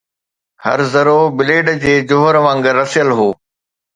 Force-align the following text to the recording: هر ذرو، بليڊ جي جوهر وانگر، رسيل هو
هر 0.63 0.79
ذرو، 0.93 1.19
بليڊ 1.37 1.67
جي 1.83 1.93
جوهر 2.11 2.35
وانگر، 2.45 2.73
رسيل 2.81 3.09
هو 3.19 3.29